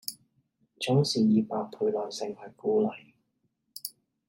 [0.79, 3.13] 總是以百倍耐性去鼓勵